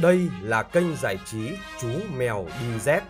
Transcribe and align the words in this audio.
Đây 0.00 0.28
là 0.42 0.62
kênh 0.62 0.96
giải 0.96 1.18
trí 1.30 1.50
Chú 1.80 1.88
Mèo 2.16 2.46
Đi 2.60 2.80
Dép. 2.80 3.02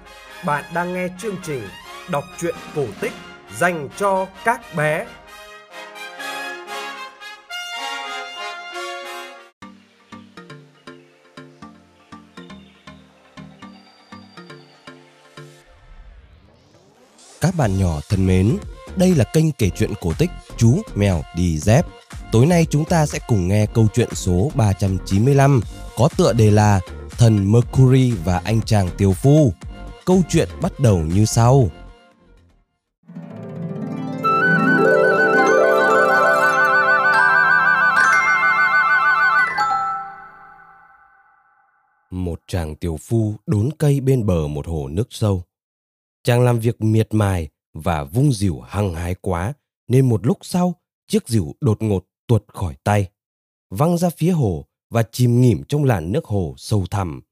Bạn 0.44 0.64
đang 0.74 0.94
nghe 0.94 1.08
chương 1.18 1.36
trình 1.42 1.62
đọc 2.10 2.24
truyện 2.38 2.54
cổ 2.74 2.86
tích 3.00 3.12
dành 3.56 3.88
cho 3.96 4.26
các 4.44 4.60
bé. 4.76 5.06
Các 17.40 17.54
bạn 17.56 17.78
nhỏ 17.78 18.00
thân 18.08 18.26
mến, 18.26 18.56
đây 18.96 19.14
là 19.14 19.24
kênh 19.24 19.52
kể 19.52 19.70
chuyện 19.76 19.90
cổ 20.00 20.12
tích 20.18 20.30
Chú 20.56 20.82
Mèo 20.94 21.22
Đi 21.36 21.58
Dép. 21.58 21.86
Tối 22.32 22.46
nay 22.46 22.66
chúng 22.70 22.84
ta 22.84 23.06
sẽ 23.06 23.18
cùng 23.28 23.48
nghe 23.48 23.66
câu 23.74 23.86
chuyện 23.94 24.08
số 24.14 24.50
395 24.54 25.60
có 25.96 26.08
tựa 26.16 26.32
đề 26.32 26.50
là 26.50 26.80
Thần 27.10 27.52
Mercury 27.52 28.10
và 28.10 28.38
anh 28.44 28.60
chàng 28.62 28.88
tiểu 28.98 29.12
phu. 29.12 29.52
Câu 30.04 30.22
chuyện 30.28 30.48
bắt 30.62 30.80
đầu 30.80 30.98
như 30.98 31.24
sau. 31.24 31.68
Một 42.10 42.40
chàng 42.46 42.76
tiểu 42.76 42.96
phu 43.00 43.34
đốn 43.46 43.68
cây 43.78 44.00
bên 44.00 44.26
bờ 44.26 44.46
một 44.48 44.66
hồ 44.66 44.88
nước 44.88 45.08
sâu. 45.10 45.42
Chàng 46.24 46.44
làm 46.44 46.58
việc 46.58 46.82
miệt 46.82 47.08
mài 47.10 47.48
và 47.74 48.04
vung 48.04 48.32
dìu 48.32 48.60
hăng 48.60 48.94
hái 48.94 49.14
quá 49.14 49.52
nên 49.88 50.08
một 50.08 50.26
lúc 50.26 50.38
sau 50.42 50.74
chiếc 51.06 51.28
dìu 51.28 51.54
đột 51.60 51.82
ngột 51.82 52.04
tuột 52.26 52.44
khỏi 52.48 52.74
tay, 52.84 53.08
văng 53.70 53.98
ra 53.98 54.10
phía 54.10 54.30
hồ 54.30 54.66
và 54.90 55.02
chìm 55.12 55.40
nghỉm 55.40 55.64
trong 55.68 55.84
làn 55.84 56.12
nước 56.12 56.24
hồ 56.24 56.54
sâu 56.56 56.86
thẳm. 56.90 57.22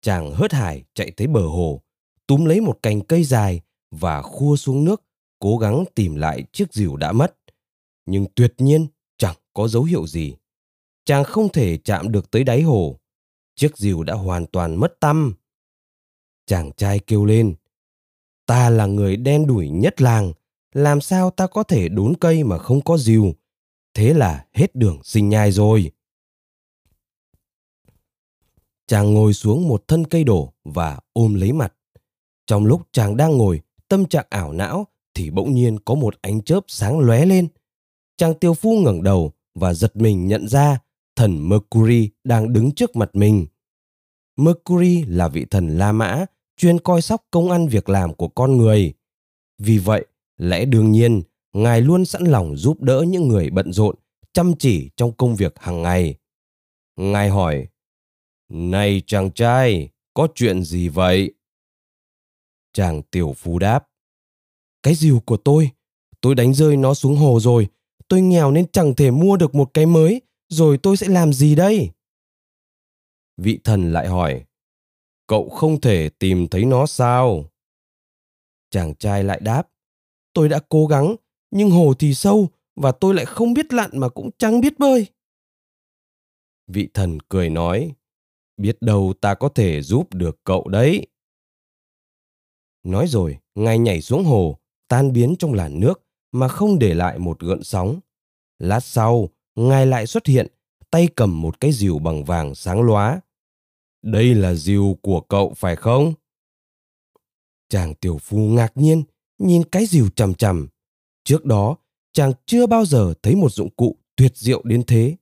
Chàng 0.00 0.30
hớt 0.30 0.52
hải 0.52 0.84
chạy 0.94 1.10
tới 1.10 1.26
bờ 1.26 1.46
hồ, 1.46 1.82
túm 2.26 2.44
lấy 2.44 2.60
một 2.60 2.78
cành 2.82 3.00
cây 3.00 3.24
dài 3.24 3.60
và 3.90 4.22
khua 4.22 4.56
xuống 4.56 4.84
nước, 4.84 5.02
cố 5.38 5.58
gắng 5.58 5.84
tìm 5.94 6.14
lại 6.14 6.44
chiếc 6.52 6.72
rìu 6.72 6.96
đã 6.96 7.12
mất. 7.12 7.36
Nhưng 8.06 8.26
tuyệt 8.34 8.54
nhiên 8.58 8.86
chẳng 9.18 9.36
có 9.52 9.68
dấu 9.68 9.84
hiệu 9.84 10.06
gì. 10.06 10.36
Chàng 11.04 11.24
không 11.24 11.48
thể 11.48 11.78
chạm 11.84 12.12
được 12.12 12.30
tới 12.30 12.44
đáy 12.44 12.62
hồ. 12.62 13.00
Chiếc 13.54 13.76
rìu 13.76 14.02
đã 14.02 14.14
hoàn 14.14 14.46
toàn 14.46 14.76
mất 14.76 15.00
tâm. 15.00 15.34
Chàng 16.46 16.72
trai 16.72 16.98
kêu 16.98 17.24
lên. 17.24 17.54
Ta 18.46 18.70
là 18.70 18.86
người 18.86 19.16
đen 19.16 19.46
đủi 19.46 19.68
nhất 19.68 20.00
làng. 20.00 20.32
Làm 20.72 21.00
sao 21.00 21.30
ta 21.30 21.46
có 21.46 21.62
thể 21.62 21.88
đốn 21.88 22.14
cây 22.20 22.44
mà 22.44 22.58
không 22.58 22.80
có 22.80 22.98
rìu? 22.98 23.34
Thế 23.94 24.14
là 24.14 24.46
hết 24.52 24.74
đường 24.74 25.00
sinh 25.02 25.28
nhai 25.28 25.52
rồi 25.52 25.90
chàng 28.86 29.14
ngồi 29.14 29.32
xuống 29.32 29.68
một 29.68 29.88
thân 29.88 30.06
cây 30.06 30.24
đổ 30.24 30.52
và 30.64 30.98
ôm 31.12 31.34
lấy 31.34 31.52
mặt. 31.52 31.74
Trong 32.46 32.66
lúc 32.66 32.82
chàng 32.92 33.16
đang 33.16 33.38
ngồi, 33.38 33.60
tâm 33.88 34.06
trạng 34.06 34.26
ảo 34.28 34.52
não 34.52 34.86
thì 35.14 35.30
bỗng 35.30 35.54
nhiên 35.54 35.78
có 35.78 35.94
một 35.94 36.14
ánh 36.20 36.42
chớp 36.42 36.60
sáng 36.68 36.98
lóe 36.98 37.26
lên. 37.26 37.48
Chàng 38.16 38.34
tiêu 38.34 38.54
phu 38.54 38.80
ngẩng 38.80 39.02
đầu 39.02 39.32
và 39.54 39.74
giật 39.74 39.96
mình 39.96 40.26
nhận 40.26 40.48
ra 40.48 40.78
thần 41.16 41.48
Mercury 41.48 42.10
đang 42.24 42.52
đứng 42.52 42.72
trước 42.72 42.96
mặt 42.96 43.10
mình. 43.12 43.46
Mercury 44.36 45.02
là 45.02 45.28
vị 45.28 45.44
thần 45.44 45.78
La 45.78 45.92
Mã 45.92 46.26
chuyên 46.56 46.78
coi 46.78 47.02
sóc 47.02 47.24
công 47.30 47.50
ăn 47.50 47.68
việc 47.68 47.88
làm 47.88 48.14
của 48.14 48.28
con 48.28 48.56
người. 48.56 48.94
Vì 49.58 49.78
vậy, 49.78 50.06
lẽ 50.36 50.64
đương 50.64 50.92
nhiên, 50.92 51.22
Ngài 51.56 51.80
luôn 51.80 52.04
sẵn 52.04 52.24
lòng 52.24 52.56
giúp 52.56 52.82
đỡ 52.82 53.04
những 53.08 53.28
người 53.28 53.50
bận 53.50 53.72
rộn, 53.72 53.94
chăm 54.32 54.52
chỉ 54.58 54.90
trong 54.96 55.12
công 55.12 55.34
việc 55.34 55.58
hàng 55.58 55.82
ngày. 55.82 56.14
Ngài 56.96 57.28
hỏi, 57.28 57.68
này 58.48 59.02
chàng 59.06 59.30
trai, 59.30 59.88
có 60.14 60.28
chuyện 60.34 60.62
gì 60.62 60.88
vậy? 60.88 61.34
Chàng 62.72 63.02
tiểu 63.02 63.34
phú 63.36 63.58
đáp. 63.58 63.88
Cái 64.82 64.94
rìu 64.94 65.20
của 65.20 65.36
tôi, 65.36 65.70
tôi 66.20 66.34
đánh 66.34 66.54
rơi 66.54 66.76
nó 66.76 66.94
xuống 66.94 67.16
hồ 67.16 67.40
rồi. 67.40 67.68
Tôi 68.08 68.20
nghèo 68.20 68.50
nên 68.50 68.66
chẳng 68.72 68.94
thể 68.94 69.10
mua 69.10 69.36
được 69.36 69.54
một 69.54 69.74
cái 69.74 69.86
mới, 69.86 70.20
rồi 70.48 70.78
tôi 70.78 70.96
sẽ 70.96 71.08
làm 71.08 71.32
gì 71.32 71.54
đây? 71.54 71.90
Vị 73.36 73.58
thần 73.64 73.92
lại 73.92 74.08
hỏi. 74.08 74.44
Cậu 75.26 75.48
không 75.48 75.80
thể 75.80 76.08
tìm 76.08 76.48
thấy 76.48 76.64
nó 76.64 76.86
sao? 76.86 77.50
Chàng 78.70 78.94
trai 78.94 79.24
lại 79.24 79.40
đáp. 79.40 79.68
Tôi 80.32 80.48
đã 80.48 80.60
cố 80.68 80.86
gắng, 80.86 81.16
nhưng 81.50 81.70
hồ 81.70 81.94
thì 81.98 82.14
sâu 82.14 82.48
và 82.76 82.92
tôi 82.92 83.14
lại 83.14 83.24
không 83.24 83.54
biết 83.54 83.72
lặn 83.72 83.90
mà 83.92 84.08
cũng 84.08 84.30
chẳng 84.38 84.60
biết 84.60 84.78
bơi. 84.78 85.06
Vị 86.66 86.88
thần 86.94 87.18
cười 87.28 87.50
nói 87.50 87.94
biết 88.56 88.76
đâu 88.80 89.12
ta 89.20 89.34
có 89.34 89.48
thể 89.48 89.82
giúp 89.82 90.14
được 90.14 90.40
cậu 90.44 90.68
đấy. 90.68 91.06
Nói 92.82 93.06
rồi 93.08 93.38
ngài 93.54 93.78
nhảy 93.78 94.00
xuống 94.00 94.24
hồ, 94.24 94.58
tan 94.88 95.12
biến 95.12 95.34
trong 95.38 95.52
làn 95.52 95.80
nước 95.80 96.02
mà 96.32 96.48
không 96.48 96.78
để 96.78 96.94
lại 96.94 97.18
một 97.18 97.40
gợn 97.40 97.62
sóng. 97.62 98.00
Lát 98.58 98.80
sau, 98.80 99.28
ngài 99.54 99.86
lại 99.86 100.06
xuất 100.06 100.26
hiện, 100.26 100.46
tay 100.90 101.08
cầm 101.16 101.42
một 101.42 101.60
cái 101.60 101.72
rìu 101.72 101.98
bằng 101.98 102.24
vàng 102.24 102.54
sáng 102.54 102.82
lóa. 102.82 103.20
Đây 104.02 104.34
là 104.34 104.54
rìu 104.54 104.98
của 105.02 105.20
cậu 105.20 105.54
phải 105.56 105.76
không? 105.76 106.14
Chàng 107.68 107.94
tiểu 107.94 108.18
phu 108.18 108.38
ngạc 108.38 108.72
nhiên, 108.74 109.02
nhìn 109.38 109.64
cái 109.64 109.86
rìu 109.86 110.08
chằm 110.08 110.34
chằm. 110.34 110.68
Trước 111.24 111.44
đó, 111.44 111.76
chàng 112.12 112.32
chưa 112.46 112.66
bao 112.66 112.84
giờ 112.84 113.14
thấy 113.22 113.34
một 113.34 113.52
dụng 113.52 113.70
cụ 113.76 113.96
tuyệt 114.16 114.36
diệu 114.36 114.62
đến 114.64 114.82
thế. 114.86 115.16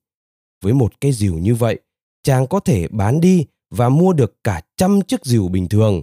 Với 0.63 0.73
một 0.73 1.01
cái 1.01 1.13
rìu 1.13 1.39
như 1.39 1.55
vậy 1.55 1.81
chàng 2.25 2.47
có 2.47 2.61
thể 2.61 2.89
bán 2.89 3.21
đi 3.21 3.47
và 3.71 3.89
mua 3.89 4.13
được 4.13 4.45
cả 4.45 4.63
trăm 4.77 5.01
chiếc 5.03 5.25
rìu 5.25 5.49
bình 5.49 5.69
thường. 5.69 6.03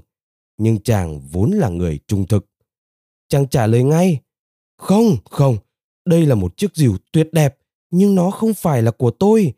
Nhưng 0.58 0.80
chàng 0.80 1.20
vốn 1.20 1.52
là 1.52 1.70
người 1.70 2.00
trung 2.08 2.28
thực. 2.28 2.46
Chàng 3.30 3.48
trả 3.48 3.68
lời 3.68 3.84
ngay, 3.84 4.20
không, 4.78 5.18
không, 5.30 5.58
đây 6.06 6.26
là 6.26 6.36
một 6.36 6.58
chiếc 6.58 6.76
rìu 6.76 6.98
tuyệt 7.12 7.30
đẹp, 7.32 7.58
nhưng 7.92 8.16
nó 8.16 8.32
không 8.32 8.54
phải 8.54 8.82
là 8.82 8.92
của 8.92 9.12
tôi. 9.12 9.54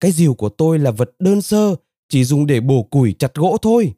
Cái 0.00 0.12
rìu 0.12 0.34
của 0.34 0.48
tôi 0.48 0.78
là 0.78 0.90
vật 0.90 1.10
đơn 1.18 1.42
sơ, 1.42 1.76
chỉ 2.08 2.24
dùng 2.24 2.46
để 2.46 2.60
bổ 2.60 2.82
củi 2.82 3.12
chặt 3.18 3.34
gỗ 3.34 3.56
thôi. 3.62 3.94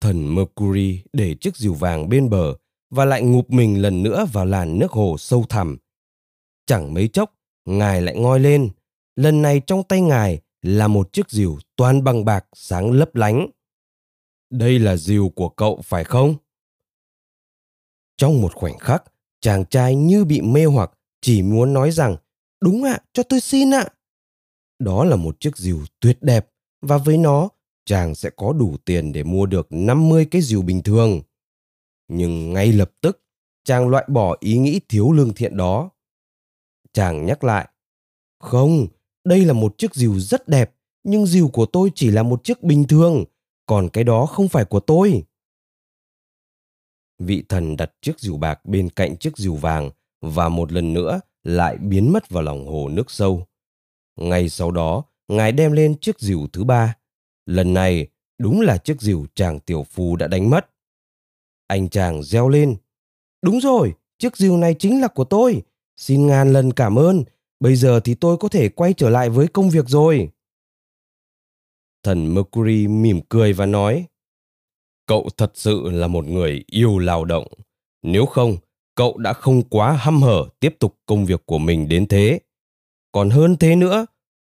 Thần 0.00 0.34
Mercury 0.34 1.02
để 1.12 1.34
chiếc 1.34 1.56
rìu 1.56 1.74
vàng 1.74 2.08
bên 2.08 2.30
bờ 2.30 2.54
và 2.90 3.04
lại 3.04 3.22
ngụp 3.22 3.50
mình 3.50 3.82
lần 3.82 4.02
nữa 4.02 4.26
vào 4.32 4.44
làn 4.44 4.78
nước 4.78 4.92
hồ 4.92 5.16
sâu 5.18 5.44
thẳm. 5.48 5.78
Chẳng 6.66 6.94
mấy 6.94 7.08
chốc, 7.08 7.34
ngài 7.64 8.02
lại 8.02 8.16
ngoi 8.16 8.40
lên, 8.40 8.68
lần 9.16 9.42
này 9.42 9.60
trong 9.66 9.82
tay 9.82 10.00
ngài 10.00 10.40
là 10.62 10.88
một 10.88 11.12
chiếc 11.12 11.30
rìu 11.30 11.58
toàn 11.76 12.04
bằng 12.04 12.24
bạc 12.24 12.46
sáng 12.52 12.90
lấp 12.90 13.14
lánh. 13.14 13.46
Đây 14.50 14.78
là 14.78 14.96
rìu 14.96 15.28
của 15.28 15.48
cậu 15.48 15.80
phải 15.84 16.04
không? 16.04 16.34
Trong 18.16 18.42
một 18.42 18.54
khoảnh 18.54 18.78
khắc, 18.78 19.04
chàng 19.40 19.64
trai 19.64 19.94
như 19.94 20.24
bị 20.24 20.40
mê 20.40 20.64
hoặc, 20.64 20.90
chỉ 21.20 21.42
muốn 21.42 21.72
nói 21.72 21.90
rằng, 21.90 22.16
đúng 22.60 22.84
ạ, 22.84 22.98
cho 23.12 23.22
tôi 23.22 23.40
xin 23.40 23.74
ạ. 23.74 23.88
Đó 24.78 25.04
là 25.04 25.16
một 25.16 25.40
chiếc 25.40 25.56
rìu 25.56 25.80
tuyệt 26.00 26.18
đẹp, 26.20 26.50
và 26.80 26.98
với 26.98 27.16
nó, 27.18 27.48
chàng 27.84 28.14
sẽ 28.14 28.30
có 28.36 28.52
đủ 28.52 28.76
tiền 28.84 29.12
để 29.12 29.22
mua 29.22 29.46
được 29.46 29.66
50 29.70 30.26
cái 30.30 30.42
rìu 30.42 30.62
bình 30.62 30.82
thường. 30.82 31.22
Nhưng 32.08 32.52
ngay 32.52 32.72
lập 32.72 32.92
tức, 33.00 33.24
chàng 33.64 33.88
loại 33.88 34.04
bỏ 34.08 34.36
ý 34.40 34.58
nghĩ 34.58 34.80
thiếu 34.88 35.12
lương 35.12 35.34
thiện 35.34 35.56
đó. 35.56 35.90
Chàng 36.92 37.26
nhắc 37.26 37.44
lại, 37.44 37.68
không, 38.38 38.86
đây 39.24 39.44
là 39.44 39.52
một 39.52 39.78
chiếc 39.78 39.94
rìu 39.94 40.18
rất 40.18 40.48
đẹp, 40.48 40.74
nhưng 41.04 41.26
rìu 41.26 41.48
của 41.48 41.66
tôi 41.66 41.90
chỉ 41.94 42.10
là 42.10 42.22
một 42.22 42.44
chiếc 42.44 42.62
bình 42.62 42.84
thường, 42.88 43.24
còn 43.66 43.88
cái 43.88 44.04
đó 44.04 44.26
không 44.26 44.48
phải 44.48 44.64
của 44.64 44.80
tôi. 44.80 45.24
Vị 47.18 47.44
thần 47.48 47.76
đặt 47.76 47.92
chiếc 48.02 48.20
rìu 48.20 48.36
bạc 48.36 48.64
bên 48.64 48.90
cạnh 48.90 49.16
chiếc 49.16 49.36
rìu 49.36 49.54
vàng 49.54 49.90
và 50.20 50.48
một 50.48 50.72
lần 50.72 50.92
nữa 50.92 51.20
lại 51.42 51.76
biến 51.76 52.12
mất 52.12 52.28
vào 52.28 52.42
lòng 52.42 52.66
hồ 52.66 52.88
nước 52.88 53.10
sâu. 53.10 53.46
Ngay 54.16 54.48
sau 54.48 54.70
đó, 54.70 55.04
ngài 55.28 55.52
đem 55.52 55.72
lên 55.72 55.98
chiếc 56.00 56.20
rìu 56.20 56.46
thứ 56.52 56.64
ba. 56.64 56.96
Lần 57.46 57.74
này, 57.74 58.06
đúng 58.38 58.60
là 58.60 58.78
chiếc 58.78 59.00
rìu 59.00 59.26
chàng 59.34 59.60
tiểu 59.60 59.82
phu 59.90 60.16
đã 60.16 60.26
đánh 60.26 60.50
mất. 60.50 60.70
Anh 61.66 61.88
chàng 61.88 62.22
reo 62.22 62.48
lên. 62.48 62.76
Đúng 63.42 63.60
rồi, 63.60 63.94
chiếc 64.18 64.36
rìu 64.36 64.56
này 64.56 64.74
chính 64.78 65.00
là 65.00 65.08
của 65.08 65.24
tôi. 65.24 65.62
Xin 65.96 66.26
ngàn 66.26 66.52
lần 66.52 66.72
cảm 66.72 66.98
ơn, 66.98 67.24
Bây 67.60 67.76
giờ 67.76 68.00
thì 68.00 68.14
tôi 68.14 68.36
có 68.36 68.48
thể 68.48 68.68
quay 68.68 68.92
trở 68.92 69.10
lại 69.10 69.30
với 69.30 69.48
công 69.48 69.70
việc 69.70 69.88
rồi. 69.88 70.30
Thần 72.02 72.34
Mercury 72.34 72.88
mỉm 72.88 73.20
cười 73.28 73.52
và 73.52 73.66
nói, 73.66 74.06
Cậu 75.10 75.28
thật 75.36 75.52
sự 75.54 75.90
là 75.90 76.06
một 76.06 76.26
người 76.26 76.64
yêu 76.66 76.98
lao 76.98 77.24
động. 77.24 77.46
Nếu 78.02 78.26
không, 78.26 78.56
cậu 78.94 79.18
đã 79.18 79.32
không 79.32 79.62
quá 79.62 79.92
hăm 79.92 80.22
hở 80.22 80.48
tiếp 80.60 80.76
tục 80.78 80.96
công 81.06 81.26
việc 81.26 81.46
của 81.46 81.58
mình 81.58 81.88
đến 81.88 82.06
thế. 82.06 82.40
Còn 83.12 83.30
hơn 83.30 83.56
thế 83.56 83.76
nữa, 83.76 84.06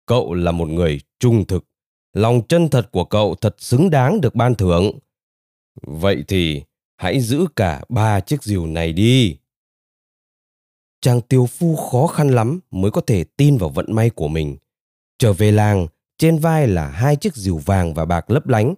cậu 0.06 0.34
là 0.34 0.52
một 0.52 0.68
người 0.68 1.00
trung 1.18 1.44
thực. 1.44 1.64
Lòng 2.12 2.42
chân 2.48 2.68
thật 2.68 2.88
của 2.92 3.04
cậu 3.04 3.34
thật 3.34 3.54
xứng 3.58 3.90
đáng 3.90 4.20
được 4.20 4.34
ban 4.34 4.54
thưởng. 4.54 4.98
Vậy 5.82 6.24
thì 6.28 6.62
hãy 6.96 7.20
giữ 7.20 7.46
cả 7.56 7.84
ba 7.88 8.20
chiếc 8.20 8.42
rìu 8.42 8.66
này 8.66 8.92
đi 8.92 9.36
chàng 11.00 11.20
tiêu 11.20 11.46
phu 11.46 11.76
khó 11.76 12.06
khăn 12.06 12.30
lắm 12.30 12.60
mới 12.70 12.90
có 12.90 13.00
thể 13.00 13.24
tin 13.24 13.56
vào 13.56 13.68
vận 13.70 13.86
may 13.88 14.10
của 14.10 14.28
mình. 14.28 14.56
Trở 15.18 15.32
về 15.32 15.52
làng, 15.52 15.86
trên 16.18 16.38
vai 16.38 16.66
là 16.68 16.88
hai 16.88 17.16
chiếc 17.16 17.36
rìu 17.36 17.58
vàng 17.58 17.94
và 17.94 18.04
bạc 18.04 18.30
lấp 18.30 18.48
lánh. 18.48 18.74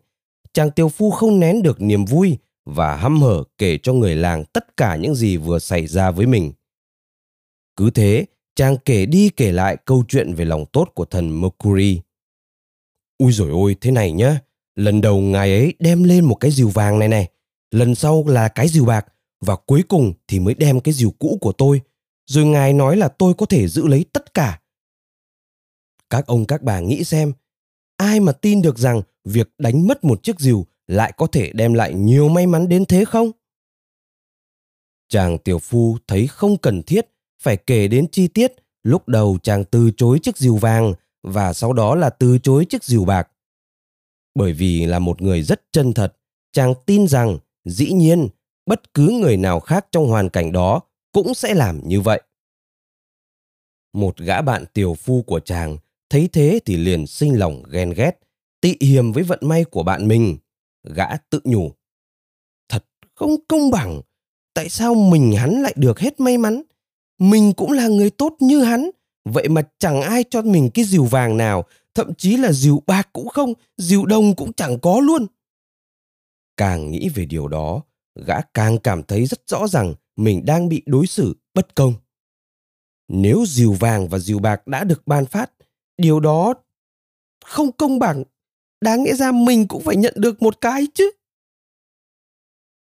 Chàng 0.53 0.71
tiều 0.71 0.89
phu 0.89 1.11
không 1.11 1.41
nén 1.41 1.63
được 1.63 1.81
niềm 1.81 2.05
vui 2.05 2.39
và 2.65 2.97
hăm 2.97 3.23
hở 3.23 3.45
kể 3.59 3.79
cho 3.83 3.93
người 3.93 4.17
làng 4.17 4.45
tất 4.45 4.77
cả 4.77 4.97
những 4.97 5.15
gì 5.15 5.37
vừa 5.37 5.59
xảy 5.59 5.87
ra 5.87 6.11
với 6.11 6.27
mình. 6.27 6.53
Cứ 7.77 7.91
thế, 7.91 8.27
chàng 8.57 8.77
kể 8.85 9.07
đi 9.07 9.29
kể 9.29 9.53
lại 9.53 9.77
câu 9.85 10.05
chuyện 10.09 10.35
về 10.35 10.45
lòng 10.45 10.65
tốt 10.73 10.89
của 10.95 11.05
thần 11.05 11.41
Mercury. 11.41 12.01
Ui 13.19 13.33
rồi 13.33 13.51
ôi, 13.51 13.77
thế 13.81 13.91
này 13.91 14.13
nhá, 14.13 14.41
lần 14.75 15.01
đầu 15.01 15.21
ngài 15.21 15.53
ấy 15.53 15.75
đem 15.79 16.05
lên 16.05 16.25
một 16.25 16.35
cái 16.35 16.51
rìu 16.51 16.69
vàng 16.69 16.99
này 16.99 17.09
này, 17.09 17.29
lần 17.71 17.95
sau 17.95 18.25
là 18.27 18.49
cái 18.49 18.69
rìu 18.69 18.85
bạc 18.85 19.07
và 19.41 19.57
cuối 19.57 19.83
cùng 19.89 20.13
thì 20.29 20.41
mới 20.41 20.55
đem 20.55 20.81
cái 20.81 20.95
rìu 20.95 21.11
cũ 21.19 21.39
của 21.41 21.53
tôi. 21.53 21.81
Rồi 22.33 22.45
ngài 22.45 22.73
nói 22.73 22.97
là 22.97 23.09
tôi 23.09 23.35
có 23.35 23.47
thể 23.47 23.69
giữ 23.69 23.87
lấy 23.87 24.05
tất 24.13 24.35
cả. 24.35 24.61
Các 26.11 26.27
ông 26.27 26.47
các 26.47 26.63
bà 26.63 26.81
nghĩ 26.81 27.05
xem, 27.05 27.33
ai 27.97 28.21
mà 28.21 28.33
tin 28.33 28.63
được 28.63 28.79
rằng 28.79 29.03
việc 29.25 29.55
đánh 29.59 29.87
mất 29.87 30.05
một 30.05 30.23
chiếc 30.23 30.41
rìu 30.41 30.67
lại 30.87 31.13
có 31.17 31.27
thể 31.27 31.51
đem 31.55 31.75
lại 31.75 31.95
nhiều 31.95 32.29
may 32.29 32.47
mắn 32.47 32.69
đến 32.69 32.85
thế 32.85 33.05
không? 33.05 33.31
Chàng 35.09 35.39
tiểu 35.39 35.59
phu 35.59 35.97
thấy 36.07 36.27
không 36.27 36.57
cần 36.57 36.83
thiết 36.83 37.07
phải 37.43 37.57
kể 37.57 37.89
đến 37.89 38.07
chi 38.13 38.29
tiết 38.29 38.53
lúc 38.83 39.09
đầu 39.09 39.39
chàng 39.43 39.65
từ 39.65 39.91
chối 39.97 40.19
chiếc 40.23 40.37
rìu 40.37 40.57
vàng 40.57 40.93
và 41.23 41.53
sau 41.53 41.73
đó 41.73 41.95
là 41.95 42.11
từ 42.11 42.39
chối 42.39 42.65
chiếc 42.65 42.85
rìu 42.85 43.05
bạc. 43.05 43.29
Bởi 44.35 44.53
vì 44.53 44.87
là 44.87 44.99
một 44.99 45.23
người 45.23 45.43
rất 45.43 45.63
chân 45.73 45.93
thật, 45.93 46.17
chàng 46.53 46.75
tin 46.87 47.09
rằng 47.09 47.39
dĩ 47.65 47.93
nhiên 47.93 48.29
bất 48.67 48.95
cứ 48.95 49.09
người 49.09 49.37
nào 49.37 49.61
khác 49.61 49.87
trong 49.91 50.09
hoàn 50.09 50.29
cảnh 50.29 50.53
đó 50.53 50.81
cũng 51.13 51.35
sẽ 51.35 51.55
làm 51.55 51.81
như 51.89 52.01
vậy. 52.01 52.23
Một 53.93 54.19
gã 54.19 54.43
bạn 54.43 54.65
tiểu 54.75 54.95
phu 54.95 55.23
của 55.23 55.41
chàng 55.41 55.77
thấy 56.11 56.29
thế 56.33 56.61
thì 56.65 56.77
liền 56.77 57.07
sinh 57.07 57.39
lòng 57.39 57.63
ghen 57.71 57.91
ghét, 57.91 58.19
tị 58.61 58.77
hiềm 58.81 59.13
với 59.13 59.23
vận 59.23 59.39
may 59.43 59.65
của 59.65 59.83
bạn 59.83 60.09
mình. 60.09 60.39
Gã 60.95 61.17
tự 61.31 61.41
nhủ. 61.45 61.73
Thật 62.69 62.85
không 63.15 63.37
công 63.49 63.71
bằng, 63.71 64.01
tại 64.55 64.69
sao 64.69 64.95
mình 64.95 65.33
hắn 65.33 65.63
lại 65.63 65.75
được 65.77 66.01
hết 66.01 66.21
may 66.21 66.39
mắn? 66.39 66.63
Mình 67.19 67.53
cũng 67.53 67.73
là 67.73 67.89
người 67.89 68.11
tốt 68.11 68.37
như 68.41 68.63
hắn, 68.63 68.91
vậy 69.25 69.49
mà 69.49 69.63
chẳng 69.79 70.03
ai 70.03 70.25
cho 70.31 70.43
mình 70.43 70.71
cái 70.75 70.85
dìu 70.85 71.05
vàng 71.05 71.37
nào, 71.37 71.65
thậm 71.95 72.15
chí 72.15 72.37
là 72.37 72.53
dìu 72.53 72.83
bạc 72.87 73.09
cũng 73.13 73.29
không, 73.29 73.53
dìu 73.77 74.07
đồng 74.07 74.35
cũng 74.35 74.53
chẳng 74.53 74.79
có 74.79 75.01
luôn. 75.01 75.27
Càng 76.57 76.91
nghĩ 76.91 77.09
về 77.09 77.25
điều 77.25 77.49
đó, 77.49 77.83
gã 78.27 78.41
càng 78.55 78.79
cảm 78.79 79.03
thấy 79.03 79.27
rất 79.27 79.41
rõ 79.47 79.69
rằng 79.69 79.95
mình 80.25 80.45
đang 80.45 80.69
bị 80.69 80.83
đối 80.87 81.07
xử 81.07 81.37
bất 81.55 81.75
công. 81.75 81.95
Nếu 83.09 83.45
diều 83.47 83.73
vàng 83.73 84.09
và 84.09 84.19
diều 84.19 84.39
bạc 84.39 84.67
đã 84.67 84.85
được 84.85 85.07
ban 85.07 85.27
phát, 85.27 85.53
điều 85.97 86.21
đó 86.21 86.55
không 87.45 87.73
công 87.73 87.99
bằng. 87.99 88.25
Đáng 88.81 89.03
nghĩa 89.03 89.15
ra 89.15 89.33
mình 89.33 89.69
cũng 89.69 89.83
phải 89.83 89.97
nhận 89.97 90.15
được 90.17 90.43
một 90.43 90.61
cái 90.61 90.87
chứ. 90.95 91.11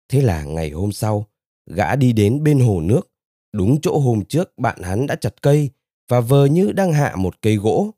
Thế 0.09 0.21
là 0.21 0.43
ngày 0.43 0.69
hôm 0.69 0.91
sau, 0.91 1.25
gã 1.65 1.95
đi 1.95 2.13
đến 2.13 2.43
bên 2.43 2.59
hồ 2.59 2.81
nước, 2.81 3.11
đúng 3.51 3.81
chỗ 3.81 3.99
hôm 3.99 4.25
trước 4.25 4.57
bạn 4.57 4.81
hắn 4.81 5.07
đã 5.07 5.15
chặt 5.15 5.41
cây 5.41 5.69
và 6.07 6.19
vờ 6.19 6.45
như 6.45 6.71
đang 6.71 6.93
hạ 6.93 7.15
một 7.17 7.41
cây 7.41 7.55
gỗ. 7.55 7.91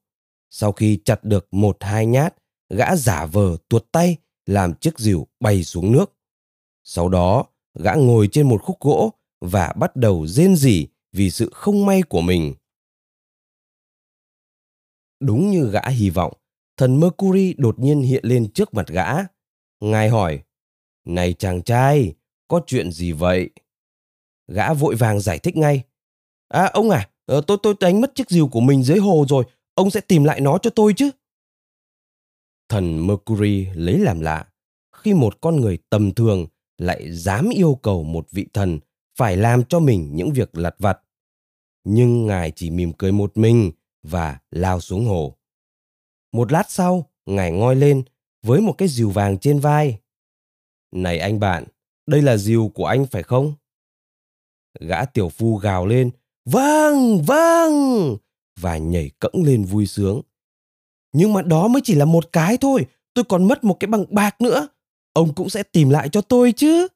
Sau 0.50 0.72
khi 0.72 1.00
chặt 1.06 1.24
được 1.24 1.54
một 1.54 1.78
hai 1.80 2.06
nhát, 2.06 2.36
gã 2.70 2.96
giả 2.96 3.26
vờ 3.26 3.58
tuột 3.70 3.86
tay 3.92 4.18
làm 4.46 4.74
chiếc 4.74 5.00
rìu 5.00 5.28
bay 5.40 5.64
xuống 5.64 5.92
nước. 5.92 6.14
Sau 6.84 7.10
đó, 7.10 7.46
gã 7.80 7.94
ngồi 7.94 8.30
trên 8.32 8.50
một 8.50 8.62
khúc 8.64 8.80
gỗ 8.80 9.14
và 9.42 9.74
bắt 9.76 9.96
đầu 9.96 10.28
rên 10.28 10.56
rỉ 10.56 10.88
vì 11.12 11.30
sự 11.30 11.50
không 11.54 11.86
may 11.86 12.02
của 12.02 12.22
mình. 12.22 12.54
Đúng 15.20 15.52
như 15.52 15.70
gã 15.72 15.82
hy 15.90 16.10
vọng, 16.10 16.34
thần 16.78 17.00
Mercury 17.00 17.54
đột 17.58 17.80
nhiên 17.80 18.02
hiện 18.02 18.26
lên 18.26 18.52
trước 18.54 18.74
mặt 18.74 18.88
gã. 18.88 19.08
Ngài 19.80 20.10
hỏi, 20.10 20.44
Này 21.06 21.34
chàng 21.34 21.62
trai, 21.62 22.14
có 22.48 22.62
chuyện 22.68 22.92
gì 22.92 23.12
vậy? 23.12 23.50
Gã 24.48 24.74
vội 24.74 24.96
vàng 24.96 25.20
giải 25.20 25.40
thích 25.40 25.58
ngay. 25.58 25.84
À 26.48 26.66
ông 26.74 26.90
à, 26.90 27.10
ờ, 27.26 27.42
tôi 27.48 27.58
tôi 27.64 27.76
đánh 27.80 28.02
mất 28.02 28.16
chiếc 28.16 28.30
rìu 28.30 28.48
của 28.48 28.60
mình 28.60 28.84
dưới 28.84 28.98
hồ 28.98 29.26
rồi, 29.30 29.44
ông 29.74 29.90
sẽ 29.90 30.02
tìm 30.02 30.24
lại 30.24 30.42
nó 30.42 30.58
cho 30.58 30.70
tôi 30.70 30.94
chứ. 30.94 31.10
Thần 32.70 33.08
Mercury 33.08 33.66
lấy 33.74 34.00
làm 34.00 34.20
lạ, 34.20 34.48
khi 34.96 35.14
một 35.14 35.42
con 35.42 35.62
người 35.62 35.78
tầm 35.90 36.14
thường 36.14 36.48
lại 36.78 37.12
dám 37.12 37.50
yêu 37.50 37.80
cầu 37.84 38.04
một 38.04 38.28
vị 38.32 38.48
thần 38.54 38.80
phải 39.22 39.38
làm 39.38 39.64
cho 39.64 39.80
mình 39.80 40.16
những 40.16 40.34
việc 40.34 40.58
lặt 40.58 40.76
vặt. 40.80 41.00
Nhưng 41.84 42.28
ngài 42.28 42.52
chỉ 42.52 42.70
mỉm 42.70 42.94
cười 42.94 43.12
một 43.12 43.38
mình 43.38 43.72
và 44.04 44.40
lao 44.52 44.80
xuống 44.80 45.06
hồ. 45.06 45.38
Một 46.34 46.52
lát 46.52 46.72
sau, 46.72 47.12
ngài 47.26 47.52
ngoi 47.52 47.76
lên 47.76 48.04
với 48.44 48.62
một 48.62 48.74
cái 48.78 48.88
rìu 48.88 49.10
vàng 49.10 49.38
trên 49.38 49.60
vai. 49.60 50.00
Này 50.92 51.20
anh 51.20 51.40
bạn, 51.40 51.64
đây 52.08 52.22
là 52.22 52.38
rìu 52.38 52.72
của 52.74 52.86
anh 52.86 53.06
phải 53.06 53.24
không? 53.24 53.54
Gã 54.80 55.06
tiểu 55.06 55.30
phu 55.30 55.58
gào 55.58 55.86
lên, 55.86 56.10
vâng, 56.46 57.22
vâng, 57.24 58.18
và 58.60 58.78
nhảy 58.78 59.12
cẫng 59.20 59.44
lên 59.44 59.64
vui 59.64 59.88
sướng. 59.88 60.22
Nhưng 61.14 61.34
mà 61.34 61.42
đó 61.42 61.68
mới 61.68 61.82
chỉ 61.86 61.96
là 61.96 62.06
một 62.06 62.32
cái 62.32 62.58
thôi, 62.58 62.86
tôi 63.14 63.26
còn 63.30 63.48
mất 63.48 63.64
một 63.64 63.78
cái 63.80 63.88
bằng 63.88 64.06
bạc 64.10 64.42
nữa. 64.42 64.68
Ông 65.14 65.34
cũng 65.36 65.50
sẽ 65.50 65.64
tìm 65.64 65.90
lại 65.90 66.10
cho 66.10 66.22
tôi 66.22 66.52
chứ. 66.52 66.88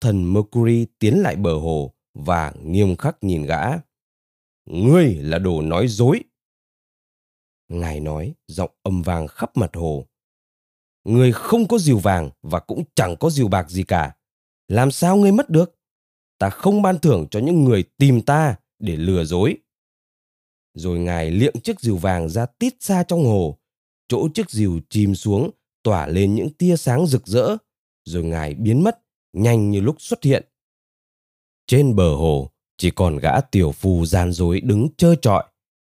Thần 0.00 0.32
Mercury 0.32 0.86
tiến 0.98 1.22
lại 1.22 1.36
bờ 1.36 1.54
hồ 1.54 1.94
và 2.14 2.52
nghiêm 2.64 2.96
khắc 2.96 3.24
nhìn 3.24 3.42
gã. 3.42 3.64
Ngươi 4.66 5.14
là 5.14 5.38
đồ 5.38 5.62
nói 5.62 5.88
dối. 5.88 6.22
Ngài 7.68 8.00
nói, 8.00 8.34
giọng 8.46 8.70
âm 8.82 9.02
vang 9.02 9.26
khắp 9.28 9.56
mặt 9.56 9.70
hồ. 9.74 10.06
Ngươi 11.04 11.32
không 11.32 11.68
có 11.68 11.78
diều 11.78 11.98
vàng 11.98 12.30
và 12.42 12.60
cũng 12.60 12.84
chẳng 12.94 13.16
có 13.20 13.30
diều 13.30 13.48
bạc 13.48 13.70
gì 13.70 13.82
cả. 13.82 14.16
Làm 14.68 14.90
sao 14.90 15.16
ngươi 15.16 15.32
mất 15.32 15.50
được? 15.50 15.78
Ta 16.38 16.50
không 16.50 16.82
ban 16.82 16.98
thưởng 16.98 17.26
cho 17.30 17.40
những 17.40 17.64
người 17.64 17.84
tìm 17.96 18.22
ta 18.22 18.56
để 18.78 18.96
lừa 18.96 19.24
dối. 19.24 19.56
Rồi 20.74 20.98
ngài 20.98 21.30
liệng 21.30 21.60
chiếc 21.62 21.80
diều 21.80 21.96
vàng 21.96 22.28
ra 22.28 22.46
tít 22.46 22.74
xa 22.80 23.02
trong 23.02 23.24
hồ. 23.24 23.58
Chỗ 24.08 24.28
chiếc 24.34 24.50
diều 24.50 24.80
chìm 24.90 25.14
xuống, 25.14 25.50
tỏa 25.82 26.06
lên 26.06 26.34
những 26.34 26.54
tia 26.54 26.76
sáng 26.76 27.06
rực 27.06 27.26
rỡ. 27.26 27.56
Rồi 28.04 28.24
ngài 28.24 28.54
biến 28.54 28.84
mất, 28.84 29.00
nhanh 29.32 29.70
như 29.70 29.80
lúc 29.80 29.96
xuất 29.98 30.24
hiện. 30.24 30.44
Trên 31.66 31.96
bờ 31.96 32.14
hồ, 32.14 32.50
chỉ 32.76 32.90
còn 32.90 33.16
gã 33.16 33.40
tiểu 33.40 33.72
phu 33.72 34.06
gian 34.06 34.32
dối 34.32 34.60
đứng 34.60 34.88
trơ 34.96 35.14
trọi. 35.14 35.44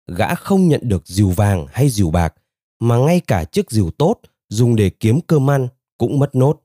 Gã 0.08 0.36
không 0.36 0.68
nhận 0.68 0.82
được 0.84 1.08
dìu 1.08 1.30
vàng 1.30 1.66
hay 1.72 1.90
dìu 1.90 2.12
bạc, 2.12 2.34
mà 2.80 2.98
ngay 2.98 3.20
cả 3.20 3.44
chiếc 3.44 3.72
dìu 3.72 3.92
tốt 3.92 4.20
dùng 4.50 4.76
để 4.76 4.90
kiếm 4.90 5.20
cơm 5.28 5.50
ăn 5.50 5.68
cũng 5.98 6.20
mất 6.20 6.36
nốt. 6.36 6.62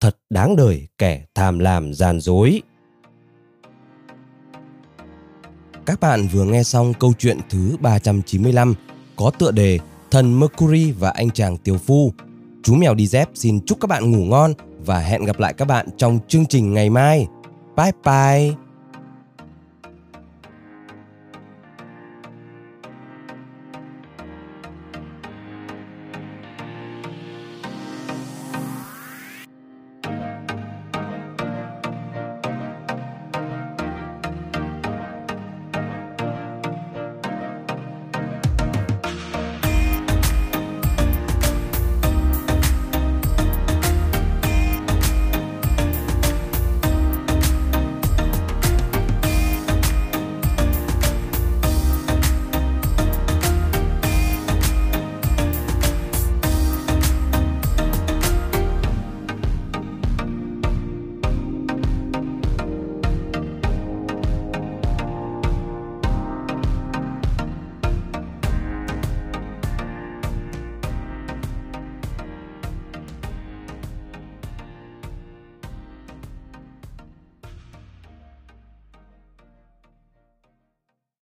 Thật 0.00 0.18
đáng 0.30 0.56
đời 0.56 0.88
kẻ 0.98 1.24
tham 1.34 1.58
làm 1.58 1.94
gian 1.94 2.20
dối. 2.20 2.62
Các 5.86 6.00
bạn 6.00 6.28
vừa 6.32 6.44
nghe 6.44 6.62
xong 6.62 6.92
câu 7.00 7.12
chuyện 7.18 7.38
thứ 7.50 7.76
395 7.80 8.74
có 9.16 9.30
tựa 9.38 9.50
đề 9.50 9.78
Thần 10.10 10.40
Mercury 10.40 10.92
và 10.92 11.10
anh 11.10 11.30
chàng 11.30 11.56
tiểu 11.56 11.78
phu. 11.78 12.12
Chú 12.62 12.74
mèo 12.74 12.94
đi 12.94 13.06
dép 13.06 13.28
xin 13.34 13.60
chúc 13.66 13.80
các 13.80 13.86
bạn 13.86 14.10
ngủ 14.10 14.24
ngon 14.24 14.54
và 14.86 14.98
hẹn 14.98 15.24
gặp 15.24 15.40
lại 15.40 15.52
các 15.52 15.64
bạn 15.64 15.86
trong 15.96 16.18
chương 16.28 16.46
trình 16.46 16.74
ngày 16.74 16.90
mai. 16.90 17.26
Bye 17.76 17.92
bye! 18.04 18.65